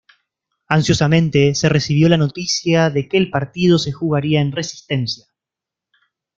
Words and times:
Ansiosamente 0.67 1.53
se 1.53 1.69
recibió 1.69 2.09
la 2.09 2.17
noticia 2.17 2.89
de 2.89 3.07
que 3.07 3.17
el 3.17 3.29
partido 3.29 3.77
se 3.77 3.91
jugaría 3.91 4.41
en 4.41 4.51
Resistencia. 4.51 5.25